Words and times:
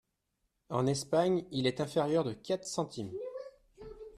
En 0.71 0.87
Espagne, 0.87 1.45
il 1.51 1.67
est 1.67 1.79
inférieur 1.79 2.23
de 2.23 2.33
quatre 2.33 2.65
centimes. 2.65 3.11